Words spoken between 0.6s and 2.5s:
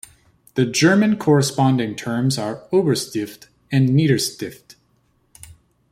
German corresponding terms